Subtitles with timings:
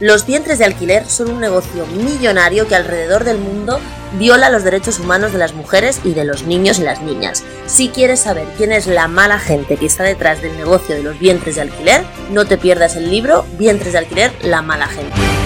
[0.00, 3.78] Los vientres de alquiler son un negocio millonario que alrededor del mundo
[4.18, 7.44] viola los derechos humanos de las mujeres y de los niños y las niñas.
[7.66, 11.18] Si quieres saber quién es la mala gente que está detrás del negocio de los
[11.18, 15.39] vientres de alquiler, no te pierdas el libro Vientres de alquiler, la mala gente.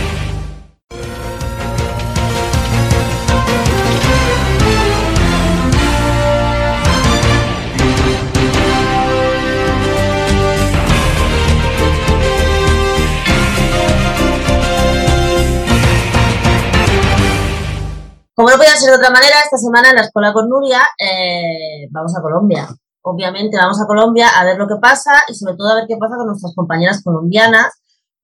[18.34, 21.86] Como no podía ser de otra manera, esta semana en la escuela con Nuria eh,
[21.92, 22.66] vamos a Colombia.
[23.02, 25.96] Obviamente vamos a Colombia a ver lo que pasa y sobre todo a ver qué
[25.96, 27.70] pasa con nuestras compañeras colombianas,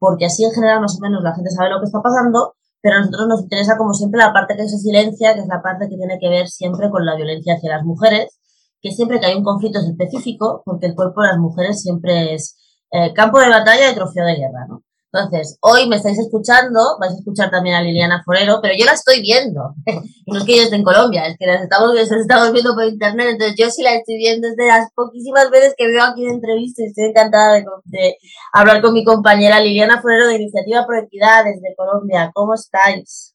[0.00, 2.96] porque así en general más o menos la gente sabe lo que está pasando, pero
[2.96, 5.88] a nosotros nos interesa como siempre la parte que se silencia, que es la parte
[5.88, 8.36] que tiene que ver siempre con la violencia hacia las mujeres,
[8.82, 12.56] que siempre que hay un conflicto específico, porque el cuerpo de las mujeres siempre es
[12.90, 14.82] eh, campo de batalla y trofeo de guerra, ¿no?
[15.12, 18.92] Entonces, hoy me estáis escuchando, vais a escuchar también a Liliana Forero, pero yo la
[18.92, 19.74] estoy viendo.
[20.26, 23.56] no es que yo esté en Colombia, es que las estamos, viendo por internet, entonces
[23.58, 26.86] yo sí la estoy viendo desde las poquísimas veces que veo aquí en entrevista y
[26.86, 28.16] estoy encantada de,
[28.52, 32.30] hablar con mi compañera Liliana Forero de Iniciativa Pro Equidad desde Colombia.
[32.32, 33.34] ¿Cómo estáis?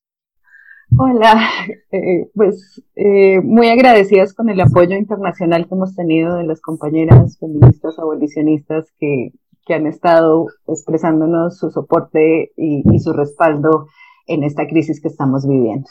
[0.97, 1.49] Hola,
[1.91, 7.37] eh, pues eh, muy agradecidas con el apoyo internacional que hemos tenido de las compañeras
[7.37, 9.33] feministas abolicionistas que
[9.65, 13.87] que han estado expresándonos su soporte y, su respaldo
[14.27, 15.87] en esta crisis que estamos viviendo.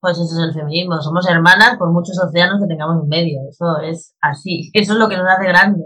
[0.00, 3.78] Pues eso es el feminismo, somos hermanas por muchos océanos que tengamos en medio, eso
[3.82, 5.84] es así, eso es lo que nos hace grande.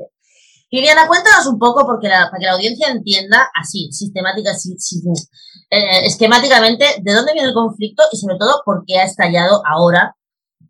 [0.70, 7.12] Liliana, cuéntanos un poco, porque para que la audiencia entienda así, sistemática, eh, esquemáticamente, de
[7.12, 10.16] dónde viene el conflicto y sobre todo por qué ha estallado ahora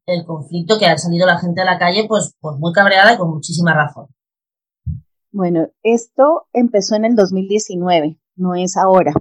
[0.07, 3.17] el conflicto que ha salido la gente a la calle pues, pues muy cabreada y
[3.17, 4.09] con muchísima razón.
[5.35, 9.13] Bueno, esto empezó en el 2019, no es ahora.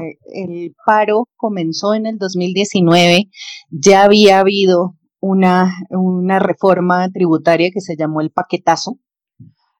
[0.00, 3.30] Eh, el paro comenzó en el 2019,
[3.70, 8.98] ya había habido una, una reforma tributaria que se llamó el paquetazo,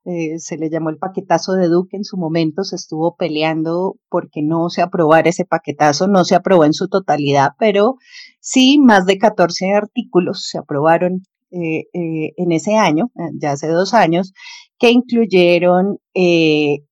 [0.05, 4.43] eh, se le llamó el paquetazo de Duque en su momento, se estuvo peleando porque
[4.43, 7.97] no se aprobara ese paquetazo, no se aprobó en su totalidad, pero
[8.39, 13.11] sí más de 14 artículos se aprobaron eh, en ese año,
[13.41, 14.33] ya hace dos años,
[14.79, 16.85] que incluyeron eh,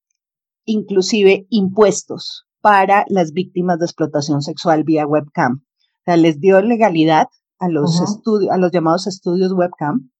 [0.64, 5.62] inclusive impuestos para las víctimas de explotación sexual vía webcam.
[5.62, 7.28] O sea, les dio legalidad
[7.58, 10.10] a los, estudios, a los llamados estudios webcam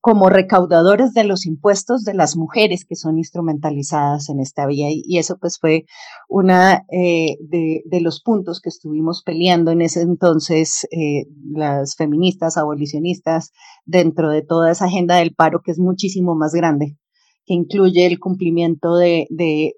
[0.00, 4.88] como recaudadores de los impuestos de las mujeres que son instrumentalizadas en esta vía.
[4.90, 5.84] Y, eso pues fue
[6.28, 13.52] una eh, de, los puntos que estuvimos peleando en ese entonces eh, las feministas, abolicionistas,
[13.84, 16.96] dentro de toda esa agenda del paro que es muchísimo más grande,
[17.44, 19.26] que incluye el cumplimiento de,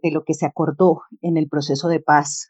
[0.02, 2.48] lo que se acordó en el proceso de paz.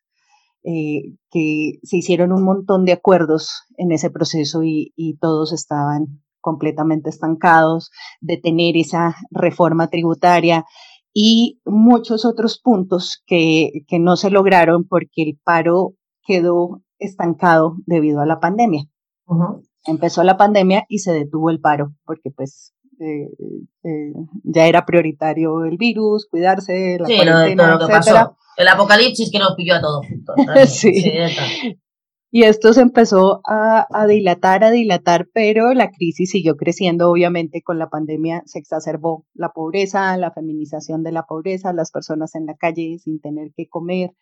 [0.64, 7.08] Eh, que se hicieron un montón de acuerdos en ese proceso y todos estaban completamente
[7.08, 10.66] estancados, de tener esa reforma tributaria
[11.14, 15.94] y muchos otros puntos que, no se lograron porque el paro
[16.26, 18.84] quedó estancado debido a la pandemia.
[19.86, 23.28] Empezó la pandemia y se detuvo el paro porque pues eh,
[23.84, 24.12] eh,
[24.44, 28.36] ya era prioritario el virus, cuidarse, la cuarentena, Pasó.
[28.56, 30.36] El apocalipsis que nos pilló a todos juntos.
[30.69, 30.92] sí.
[32.34, 37.78] Y esto se empezó a, dilatar, a dilatar, pero la crisis siguió creciendo, obviamente con
[37.78, 42.54] la pandemia se exacerbó la pobreza, la feminización de la pobreza, las personas en la
[42.56, 44.15] calle sin tener que comer,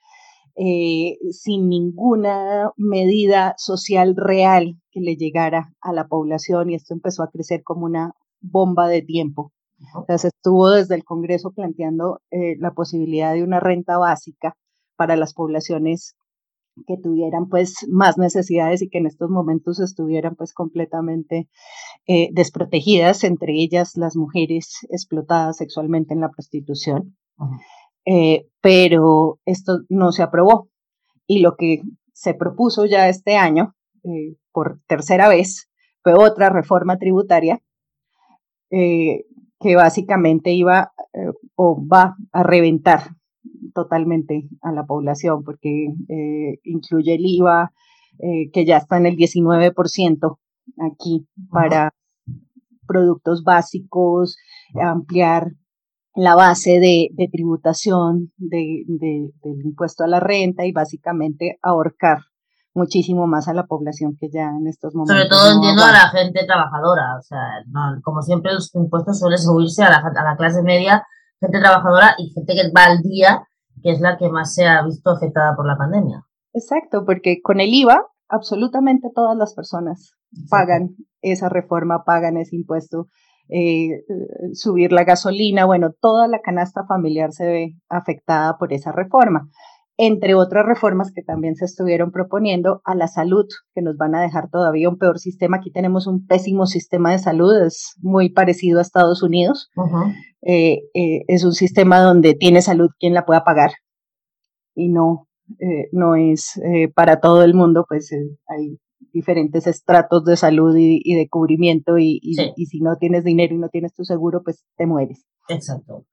[0.56, 7.22] eh, sin ninguna medida social real que le llegara a la población y esto empezó
[7.22, 9.52] a crecer como una bomba de tiempo.
[9.94, 14.56] Entonces estuvo desde el Congreso planteando eh, la posibilidad de una renta básica
[14.96, 16.16] para las poblaciones
[16.86, 21.48] que tuvieran pues más necesidades y que en estos momentos estuvieran pues completamente
[22.06, 27.16] eh, desprotegidas, entre ellas las mujeres explotadas sexualmente en la prostitución.
[28.04, 30.68] Eh, pero esto no se aprobó
[31.26, 31.82] y lo que
[32.12, 33.74] se propuso ya este año
[34.04, 35.70] eh, por tercera vez
[36.02, 37.60] fue otra reforma tributaria
[38.72, 40.92] que básicamente iba
[41.56, 43.16] o va a reventar
[43.74, 47.72] totalmente a la población porque eh, incluye el IVA
[48.18, 50.38] eh, que ya está en el 19%
[50.90, 51.92] aquí para
[52.86, 54.36] productos básicos,
[54.80, 55.52] ampliar
[56.14, 59.32] la base de, tributación del
[59.64, 62.18] impuesto a la renta y básicamente ahorcar
[62.74, 65.16] muchísimo más a la población que ya en estos momentos.
[65.16, 67.38] Sobre todo entiendo a la gente trabajadora, o sea,
[68.02, 71.04] como siempre los impuestos suelen subirse a la, a la clase media,
[71.40, 73.46] gente trabajadora y gente que va al día
[73.82, 76.24] que es la que más se ha visto afectada por la pandemia.
[76.52, 80.14] Exacto, porque con el IVA absolutamente todas las personas
[80.48, 83.08] pagan esa reforma, pagan ese impuesto.
[83.52, 84.04] Eh,
[84.52, 89.48] subir la gasolina, bueno, toda la canasta familiar se ve afectada por esa reforma
[90.02, 93.44] entre otras reformas que también se estuvieron proponiendo a la salud,
[93.74, 95.58] que nos van a dejar todavía un peor sistema.
[95.58, 99.70] Aquí tenemos un pésimo sistema de salud, es muy parecido a Estados Unidos.
[100.40, 103.72] Eh, eh, es un sistema donde tiene salud quien la pueda pagar
[104.74, 106.58] y no, eh, no es
[106.94, 108.10] para todo el mundo, pues
[108.48, 108.78] hay
[109.12, 113.68] diferentes estratos de salud y, de cubrimiento y, y, si no tienes dinero y no
[113.68, 115.26] tienes tu seguro, pues te mueres.
[115.48, 116.06] Exacto.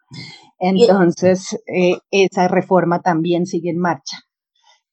[0.59, 4.17] Entonces, eh, esa reforma también sigue en marcha.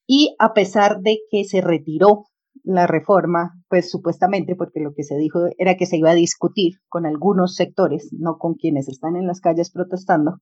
[0.07, 2.25] Y a pesar de que se retiró
[2.63, 6.75] la reforma, pues supuestamente porque lo que se dijo era que se iba a discutir
[6.89, 10.39] con algunos sectores, no con quienes están en las calles protestando,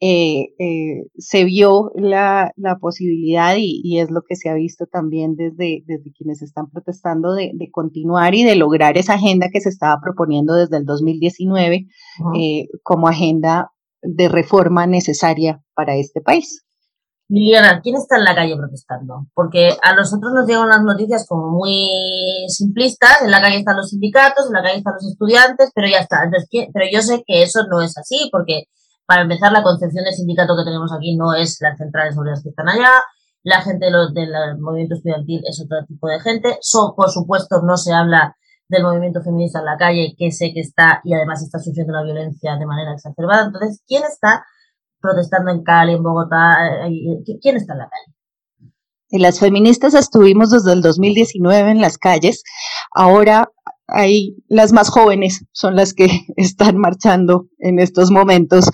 [0.00, 5.84] eh, eh, se vio la, posibilidad y, es lo que se ha visto también desde,
[5.86, 10.54] desde quienes están protestando de, continuar y de lograr esa agenda que se estaba proponiendo
[10.54, 11.86] desde el 2019
[12.38, 13.72] eh, como agenda
[14.02, 16.66] de reforma necesaria para este país.
[17.28, 19.26] Liliana, ¿quién está en la calle protestando?
[19.34, 21.90] Porque a nosotros nos llegan las noticias como muy
[22.48, 26.00] simplistas, en la calle están los sindicatos, en la calle están los estudiantes, pero ya
[26.00, 26.18] está.
[26.72, 28.64] pero yo sé que eso no es así, porque
[29.06, 32.50] para empezar, la concepción de sindicato que tenemos aquí no es las centrales obreras que
[32.50, 32.90] están allá,
[33.42, 36.58] la gente del movimiento estudiantil es otro tipo de gente.
[36.96, 38.36] por supuesto, no se habla
[38.68, 42.02] del movimiento feminista en la calle, que sé que está y además está sufriendo la
[42.02, 43.46] violencia de manera exacerbada.
[43.46, 44.44] Entonces, ¿quién está
[45.00, 46.56] protestando en Cali, en Bogotá?
[46.88, 48.72] Eh, ¿Quién está en la calle?
[49.10, 52.42] Y las feministas estuvimos desde el 2019 en las calles.
[52.92, 53.48] Ahora
[53.88, 58.70] hay las más jóvenes son las que están marchando en estos momentos.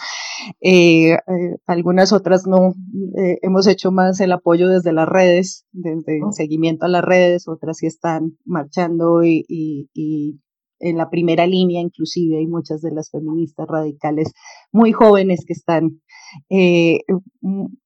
[0.64, 1.18] Eh, eh,
[1.66, 2.74] algunas otras no.
[3.18, 7.48] Eh, hemos hecho más el apoyo desde las redes, desde el seguimiento a las redes,
[7.48, 10.40] otras sí están marchando y, y
[10.78, 14.32] en la primera línea, inclusive hay muchas de las feministas radicales
[14.72, 16.00] muy jóvenes que están
[16.48, 17.00] eh,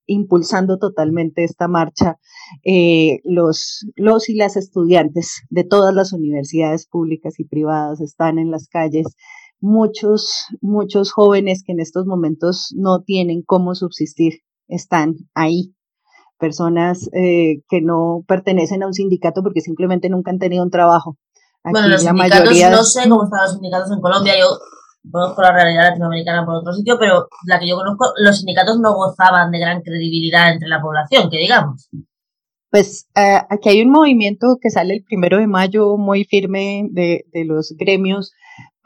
[0.07, 2.17] impulsando totalmente esta marcha.
[3.25, 8.69] Los, los y las estudiantes de todas las universidades públicas y privadas están en las
[8.69, 9.07] calles.
[9.61, 15.75] Muchos, muchos jóvenes que en estos momentos no tienen cómo subsistir están ahí
[16.39, 21.17] personas eh, que no pertenecen a un sindicato porque simplemente nunca han tenido un trabajo.
[21.65, 24.35] bueno, los sindicatos, no sé cómo están los sindicatos en Colombia.
[24.39, 24.47] Yo
[25.11, 28.95] conozco la realidad latinoamericana por otro sitio, pero la que yo conozco, los sindicatos no
[28.95, 31.89] gozaban de gran credibilidad entre la población, que digamos.
[32.71, 37.25] Pues eh, aquí hay un movimiento que sale el primero de mayo muy firme de,
[37.47, 38.33] los gremios,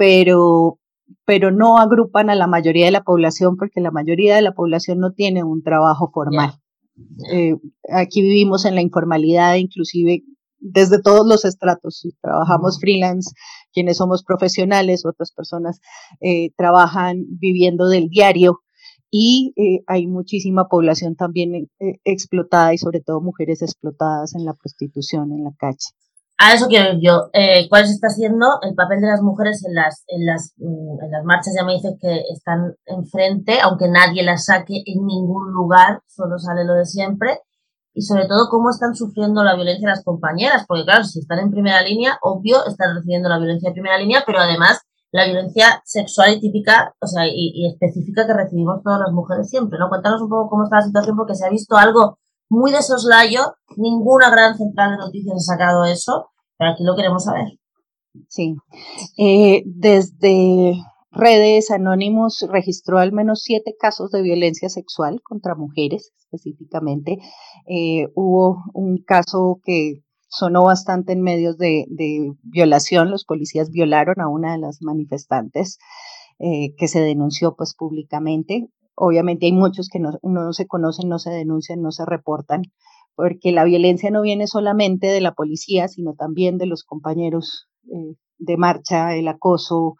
[0.01, 0.79] pero,
[1.27, 4.99] pero no agrupan a la mayoría de la población porque la mayoría de la población
[4.99, 6.55] no tiene un trabajo formal.
[7.31, 7.55] Eh,
[7.93, 10.23] aquí vivimos en la informalidad, inclusive
[10.59, 12.09] desde todos los estratos.
[12.23, 13.31] Trabajamos freelance,
[13.75, 15.81] quienes somos profesionales, otras personas
[16.23, 18.61] eh, trabajan viviendo del diario
[19.11, 21.69] y eh, hay muchísima población también
[22.05, 25.77] explotada y sobre todo mujeres explotadas en la prostitución en la calle.
[26.43, 27.29] A eso quiero ir yo.
[27.69, 31.23] ¿Cuál está siendo el papel de las mujeres en las, en las, mm, en las
[31.23, 31.53] marchas?
[31.55, 36.65] Ya me dices que están enfrente, aunque nadie las saque en ningún lugar, solo sale
[36.65, 37.41] lo de siempre
[37.93, 41.51] y sobre todo cómo están sufriendo la violencia las compañeras, porque claro, si están en
[41.51, 44.81] primera línea, obvio, están recibiendo la violencia de primera línea, pero además
[45.13, 49.79] la violencia sexual y típica, o sea, y, específica que recibimos todas las mujeres siempre,
[49.79, 49.89] ¿no?
[49.89, 53.55] Cuéntanos un poco cómo está la situación, porque se ha visto algo muy de soslayo,
[53.77, 57.59] ninguna gran central de noticias ha sacado eso, pero aquí lo queremos saber.
[58.29, 58.55] Sí,
[59.17, 60.75] eh, desde
[61.11, 67.17] redes anónimos registró al menos siete casos de violencia sexual contra mujeres específicamente.
[67.67, 71.87] Eh, hubo un caso que sonó bastante en medios de,
[72.43, 73.11] violación.
[73.11, 75.79] Los policías violaron a una de las manifestantes
[76.39, 78.69] eh, que se denunció pues públicamente.
[78.95, 82.65] Obviamente hay muchos que no, se conocen, no se denuncian, no se reportan,
[83.15, 88.17] porque la violencia no viene solamente de la policía, sino también de los compañeros eh,
[88.39, 89.97] de marcha, el acoso,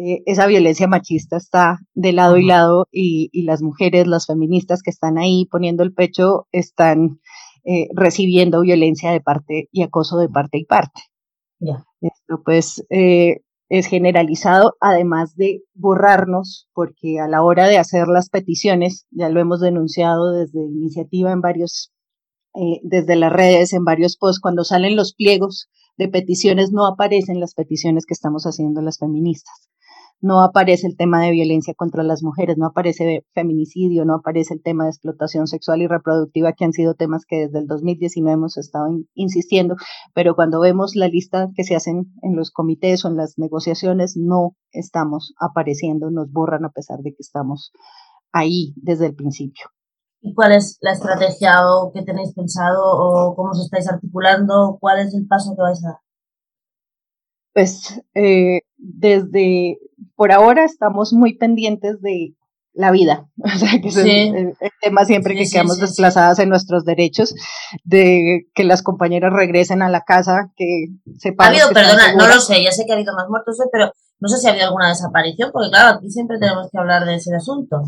[0.00, 4.90] eh, esa violencia machista está de lado y lado y, las mujeres, las feministas que
[4.90, 7.18] están ahí poniendo el pecho, están
[7.64, 11.02] eh, recibiendo violencia de parte y acoso de parte y parte.
[12.00, 18.30] Esto pues eh, es generalizado, además de borrarnos, porque a la hora de hacer las
[18.30, 21.92] peticiones, ya lo hemos denunciado desde iniciativa en varios,
[22.82, 27.54] desde las redes, en varios posts, cuando salen los pliegos de peticiones no aparecen las
[27.54, 29.68] peticiones que estamos haciendo las feministas
[30.20, 34.62] no aparece el tema de violencia contra las mujeres, no aparece feminicidio, no aparece el
[34.62, 38.56] tema de explotación sexual y reproductiva, que han sido temas que desde el 2019 hemos
[38.56, 39.76] estado insistiendo,
[40.14, 44.16] pero cuando vemos la lista que se hacen en los comités o en las negociaciones,
[44.16, 47.72] no estamos apareciendo, nos borran a pesar de que estamos
[48.32, 49.66] ahí desde el principio.
[50.20, 54.78] ¿Y cuál es la estrategia o qué tenéis pensado o cómo os estáis articulando?
[54.80, 55.98] ¿Cuál es el paso que vais a dar?
[57.54, 59.78] Pues eh, desde
[60.16, 62.34] por ahora estamos muy pendientes de
[62.78, 67.34] la vida, o sea, que es el, tema siempre que quedamos desplazadas en nuestros derechos,
[67.82, 70.86] de que las compañeras regresen a la casa, que
[71.18, 71.48] sepan.
[71.48, 74.28] Ha habido, perdona, no lo sé, ya sé que ha habido más muertos, pero no
[74.28, 77.34] sé si ha habido alguna desaparición, porque claro, aquí siempre tenemos que hablar de ese
[77.34, 77.82] asunto.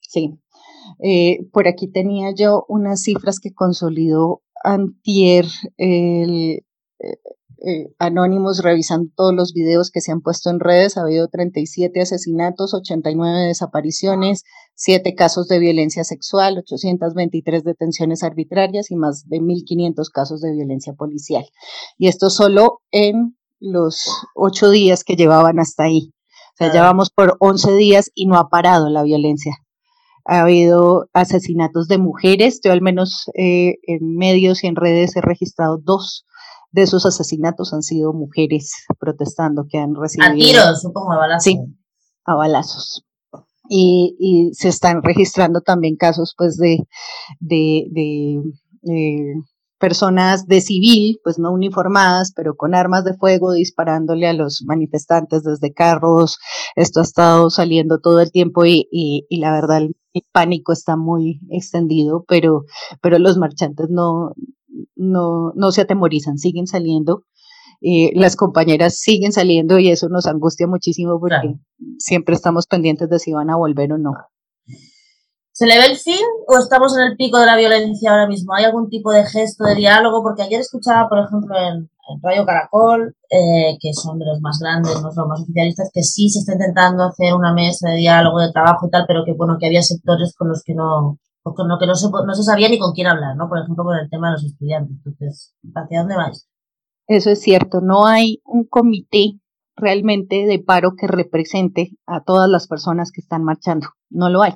[0.00, 0.38] Sí,
[1.02, 6.64] eh, por aquí tenía yo unas cifras que consolidó Antier, el,
[6.98, 7.18] eh,
[7.66, 10.96] eh, Anónimos, revisando todos los videos que se han puesto en redes.
[10.96, 14.42] Ha habido 37 asesinatos, 89 desapariciones,
[14.74, 20.92] 7 casos de violencia sexual, 823 detenciones arbitrarias y más de 1.500 casos de violencia
[20.92, 21.46] policial.
[21.96, 26.12] Y esto solo en los 8 días que llevaban hasta ahí.
[26.54, 29.63] O sea, ya vamos por 11 días y no ha parado la violencia
[30.26, 35.20] ha habido asesinatos de mujeres, yo al menos eh, en medios y en redes he
[35.20, 36.24] registrado dos
[36.72, 40.30] de esos asesinatos han sido mujeres protestando que han recibido...
[40.30, 41.44] A tiros, supongo, a balazos.
[41.44, 41.58] Sí,
[42.24, 43.04] a balazos.
[43.68, 46.78] Y, y se están registrando también casos pues de,
[47.38, 48.42] de, de,
[48.82, 49.34] de
[49.78, 55.44] personas de civil, pues no uniformadas, pero con armas de fuego disparándole a los manifestantes
[55.44, 56.38] desde carros.
[56.74, 59.96] Esto ha estado saliendo todo el tiempo y, y, y la verdad el,
[60.32, 62.64] pánico está muy extendido, pero,
[63.00, 64.32] pero los marchantes no,
[64.96, 67.24] no, no se atemorizan, siguen saliendo.
[67.80, 71.56] Eh, las compañeras siguen saliendo y eso nos angustia muchísimo porque
[71.98, 74.12] siempre estamos pendientes de si van a volver o no.
[75.52, 78.54] ¿Se le ve el fin o estamos en el pico de la violencia ahora mismo?
[78.54, 80.22] ¿Hay algún tipo de gesto de diálogo?
[80.22, 81.90] Porque ayer escuchaba, por ejemplo, en,
[82.22, 86.28] Radio Caracol, eh, que son de los más grandes, no los más oficialistas, que sí
[86.28, 89.56] se está intentando hacer una mesa de diálogo, de trabajo y tal, pero que bueno,
[89.58, 92.68] que había sectores con los que no, con lo que no se, no se sabía
[92.68, 93.48] ni con quién hablar, ¿no?
[93.48, 94.96] Por ejemplo, con el tema de los estudiantes.
[94.96, 96.48] Entonces, ¿hacia dónde vais?
[97.06, 99.38] Eso es cierto, no hay un comité
[99.76, 104.54] realmente de paro que represente a todas las personas que están marchando, no lo hay.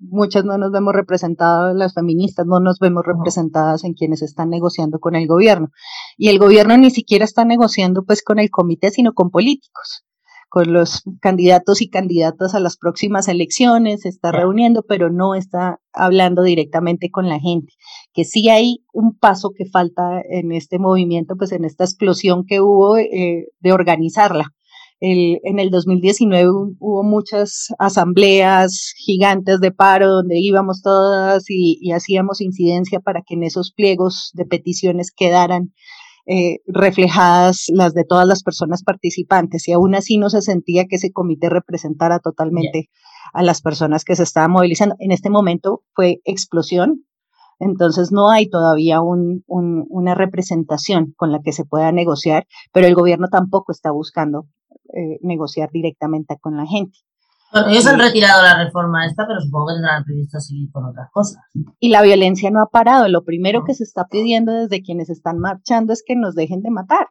[0.00, 4.98] Muchas no nos vemos representadas, las feministas no nos vemos representadas en quienes están negociando
[4.98, 5.68] con el gobierno.
[6.16, 10.06] Y el gobierno ni siquiera está negociando pues con el comité, sino con políticos
[10.48, 15.80] con los candidatos y candidatas a las próximas elecciones, se está reuniendo, pero no está
[15.92, 17.72] hablando directamente con la gente.
[18.14, 22.60] Que sí hay un paso que falta en este movimiento, pues en esta explosión que
[22.60, 24.54] hubo eh, de organizarla.
[24.98, 26.48] El, en el 2019
[26.78, 33.42] hubo muchas asambleas gigantes de paro donde íbamos todas y, hacíamos incidencia para que en
[33.42, 35.74] esos pliegos de peticiones quedaran
[36.26, 40.96] eh, reflejadas las de todas las personas participantes y aún así no se sentía que
[40.96, 42.88] ese comité representara totalmente
[43.34, 44.96] a las personas que se estaban movilizando.
[44.98, 47.04] En este momento fue explosión,
[47.58, 52.94] entonces no hay todavía un, una representación con la que se pueda negociar, pero el
[52.94, 54.46] gobierno tampoco está buscando
[54.94, 56.98] eh, negociar directamente con la gente.
[57.52, 61.10] Bueno, ellos han retirado la reforma esta, pero supongo que tendrán previsto seguir con otras
[61.12, 61.42] cosas.
[61.78, 63.08] Y la violencia no ha parado.
[63.08, 66.70] Lo primero que se está pidiendo desde quienes están marchando es que nos dejen de
[66.70, 67.08] matar.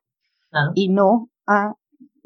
[0.74, 1.74] Y no ha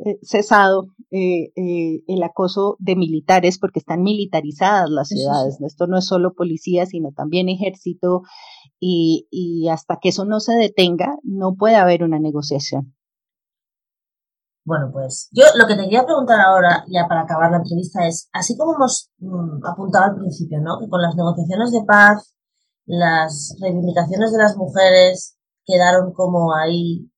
[0.06, 5.60] eh, cesado eh, eh, el acoso de militares porque están militarizadas las ciudades.
[5.62, 8.22] Esto no es solo policía, sino también ejército.
[8.79, 12.94] Y, y hasta que eso no se detenga, no puede haber una negociación.
[14.66, 18.30] Bueno, pues yo lo que te quería preguntar ahora, ya para acabar la entrevista, es,
[18.34, 20.80] así como hemos mm, apuntado al principio, ¿no?
[20.80, 22.36] Que con las negociaciones de paz,
[22.86, 27.10] las reivindicaciones de las mujeres quedaron como ahí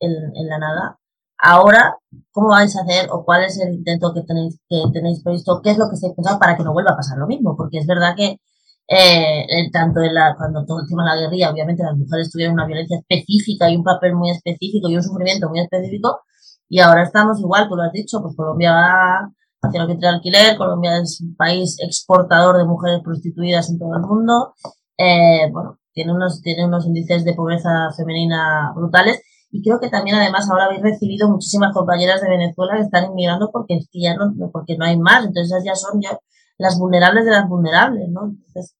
[0.00, 0.98] en, la nada.
[1.38, 1.96] Ahora,
[2.32, 5.60] ¿cómo vais a hacer o cuál es el intento que tenéis, que tenéis previsto?
[5.62, 7.56] ¿Qué es lo que estáis pensando para que no vuelva a pasar lo mismo?
[7.56, 8.40] Porque es verdad que
[8.86, 12.54] eh, tanto en la, cuando todo el tema de la guerrilla, obviamente las mujeres tuvieron
[12.54, 16.20] una violencia específica y un papel muy específico y un sufrimiento muy específico,
[16.68, 19.30] y ahora estamos igual, tú lo has dicho, pues Colombia va
[19.62, 23.94] hacia el vientre de alquiler, Colombia es un país exportador de mujeres prostituidas en todo
[23.96, 24.54] el mundo,
[24.98, 30.16] eh, bueno, tiene unos, tiene unos índices de pobreza femenina brutales, y creo que también
[30.16, 34.76] además ahora habéis recibido muchísimas compañeras de Venezuela que están inmigrando porque ya no, porque
[34.76, 36.18] no hay más, entonces esas ya son ya
[36.58, 38.34] las vulnerables de las vulnerables, ¿no?
[38.46, 38.76] Entonces,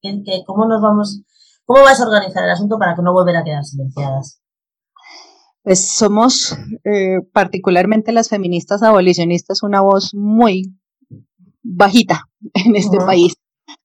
[0.47, 1.23] cómo nos vamos,
[1.65, 4.41] cómo vais a organizar el asunto para que no volver a quedar silenciadas?
[5.63, 10.75] Pues somos, eh, particularmente las feministas abolicionistas, una voz muy
[11.63, 13.35] bajita en este país.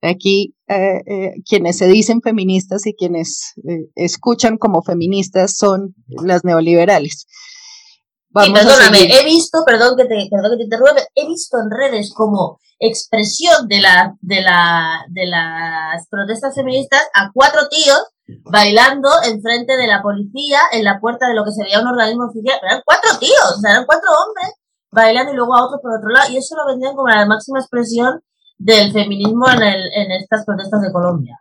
[0.01, 3.53] Aquí eh, eh, quienes se dicen feministas y quienes
[3.95, 7.25] escuchan como feministas son las neoliberales.
[8.33, 12.59] perdóname, he visto, perdón que te, perdón que te interrumpa, he visto en redes como
[12.79, 18.01] expresión de, la, de, la, de las protestas feministas a cuatro tíos
[18.45, 22.59] bailando enfrente de la policía en la puerta de lo que sería un organismo oficial.
[22.61, 24.53] eran cuatro tíos, o sea, eran cuatro hombres
[24.91, 26.31] bailando y luego a otros por otro lado.
[26.31, 28.21] Y eso lo vendían como la máxima expresión
[28.57, 31.39] del feminismo en, el, en estas protestas de Colombia.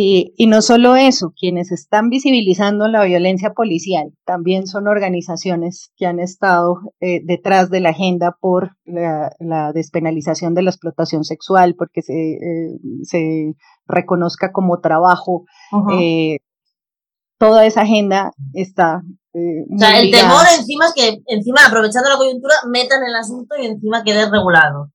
[0.00, 6.20] Y, no solo eso, quienes están visibilizando la violencia policial también son organizaciones que han
[6.20, 12.14] estado eh, detrás de la agenda por la, despenalización de la explotación sexual, porque se,
[12.14, 13.54] eh, se
[13.88, 15.46] reconozca como trabajo.
[15.98, 16.36] Eh,
[17.36, 19.02] toda esa agenda está.
[19.34, 23.66] o sea, el temor encima es que, encima, aprovechando la coyuntura, metan el asunto y
[23.66, 24.92] encima quede regulado.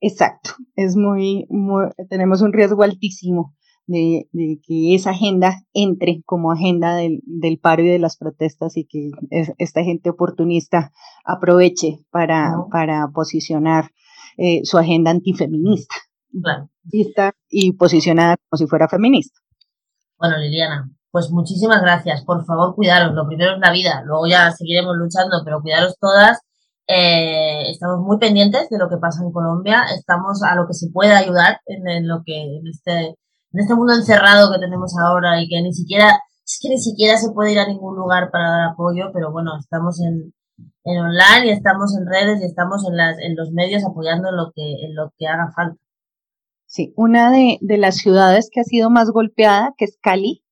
[0.00, 3.52] Exacto, es muy, muy tenemos un riesgo altísimo
[3.86, 4.28] de,
[4.66, 7.22] que esa agenda entre como agenda del,
[7.60, 9.10] paro y de las protestas y que
[9.58, 10.92] esta gente oportunista
[11.24, 13.90] aproveche para, para posicionar
[14.36, 15.94] eh, su agenda antifeminista.
[17.48, 19.40] Y posicionada como si fuera feminista.
[20.18, 22.24] Bueno, Liliana, pues muchísimas gracias.
[22.24, 23.14] Por favor, cuidaros.
[23.14, 26.40] Lo primero es la vida, luego ya seguiremos luchando, pero cuidaros todas.
[26.88, 29.84] Eh, estamos muy pendientes de lo que pasa en Colombia.
[29.94, 33.16] Estamos a lo que se pueda ayudar en, en lo que en este
[33.52, 37.16] en este mundo encerrado que tenemos ahora y que ni siquiera, es que ni siquiera
[37.16, 40.32] se puede ir a ningún lugar para dar apoyo, pero bueno, estamos en,
[40.84, 44.36] en online y estamos en redes y estamos en, las, en los medios apoyando en
[44.36, 45.80] lo que, en lo que haga falta.
[46.66, 50.42] Sí, una de, de las ciudades que ha sido más golpeada, que es Cali,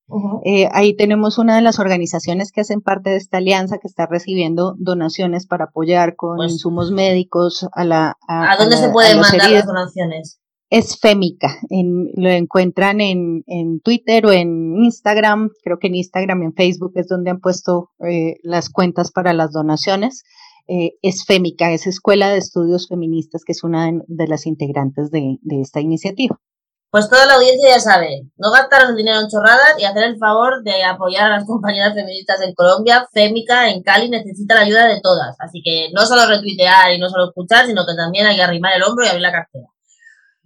[0.45, 4.07] eh, ahí tenemos una de las organizaciones que hacen parte de esta alianza que está
[4.07, 8.17] recibiendo donaciones para apoyar con pues insumos médicos a la...
[8.29, 10.41] ¿A, dónde se pueden mandar las donaciones?
[10.75, 11.57] Es Fémica.
[11.71, 13.45] lo encuentran en,
[13.85, 15.51] Twitter o en Instagram.
[15.63, 19.33] Creo que en Instagram y en Facebook es donde han puesto eh, las cuentas para
[19.35, 20.25] las donaciones.
[20.67, 25.39] Eh, es Fémica, es Escuela de Estudios Feministas, que es una de, las integrantes de,
[25.63, 26.41] esta iniciativa.
[26.91, 30.19] Pues toda la audiencia ya sabe, no gastar el dinero en chorradas y hacer el
[30.19, 33.07] favor de apoyar a las compañeras feministas en Colombia.
[33.13, 35.37] Fémica en Cali necesita la ayuda de todas.
[35.39, 38.73] Así que no solo retuitear y no solo escuchar, sino que también hay que arrimar
[38.75, 39.74] el hombro y abrir la cartera.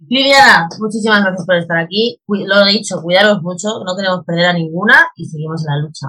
[0.07, 2.21] Liliana, muchísimas gracias por estar aquí.
[2.27, 6.07] Lo he dicho, cuidaros mucho, no queremos perder a ninguna y seguimos en la lucha.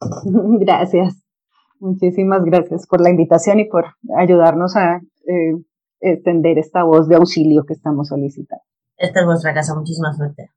[0.60, 1.22] Gracias.
[1.80, 5.56] Muchísimas gracias por la invitación y por ayudarnos a eh,
[6.00, 8.62] extender esta voz de auxilio que estamos solicitando.
[8.96, 10.50] Esta es vuestra casa, muchísima suerte.